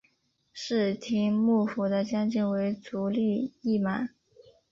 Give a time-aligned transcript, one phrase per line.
[0.51, 4.15] 室町幕府的将军为足利义满。